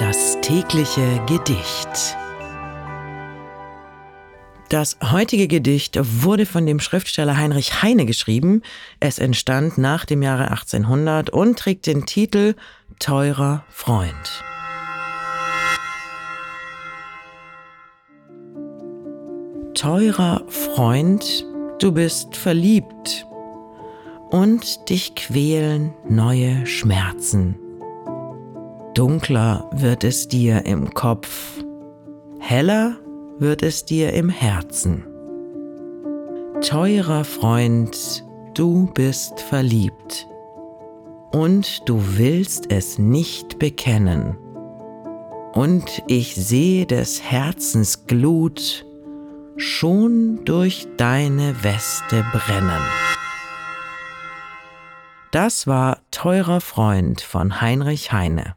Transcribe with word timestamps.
Das 0.00 0.40
tägliche 0.40 1.20
Gedicht. 1.26 2.16
Das 4.70 4.96
heutige 5.02 5.46
Gedicht 5.46 5.98
wurde 6.22 6.46
von 6.46 6.64
dem 6.64 6.80
Schriftsteller 6.80 7.36
Heinrich 7.36 7.82
Heine 7.82 8.06
geschrieben. 8.06 8.62
Es 8.98 9.18
entstand 9.18 9.76
nach 9.76 10.06
dem 10.06 10.22
Jahre 10.22 10.44
1800 10.52 11.28
und 11.28 11.58
trägt 11.58 11.86
den 11.86 12.06
Titel 12.06 12.54
Teurer 12.98 13.66
Freund. 13.68 14.42
Teurer 19.74 20.46
Freund, 20.48 21.44
du 21.78 21.92
bist 21.92 22.36
verliebt 22.36 23.26
und 24.30 24.88
dich 24.88 25.14
quälen 25.14 25.92
neue 26.08 26.66
Schmerzen. 26.66 27.58
Dunkler 28.94 29.70
wird 29.72 30.02
es 30.02 30.26
dir 30.26 30.66
im 30.66 30.92
Kopf, 30.92 31.62
heller 32.40 32.96
wird 33.38 33.62
es 33.62 33.84
dir 33.84 34.12
im 34.12 34.28
Herzen. 34.28 35.06
Teurer 36.60 37.24
Freund, 37.24 38.24
du 38.54 38.90
bist 38.92 39.40
verliebt 39.40 40.26
und 41.30 41.88
du 41.88 42.02
willst 42.18 42.72
es 42.72 42.98
nicht 42.98 43.60
bekennen. 43.60 44.36
Und 45.52 46.02
ich 46.08 46.34
sehe 46.34 46.84
des 46.84 47.22
Herzens 47.22 48.06
Glut 48.06 48.84
schon 49.56 50.44
durch 50.44 50.88
deine 50.96 51.62
Weste 51.62 52.24
brennen. 52.32 52.82
Das 55.30 55.68
war 55.68 55.98
Teurer 56.10 56.60
Freund 56.60 57.20
von 57.20 57.60
Heinrich 57.60 58.12
Heine. 58.12 58.56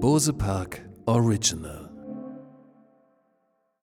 Bose 0.00 0.32
Park 0.32 0.82
Original 1.06 1.91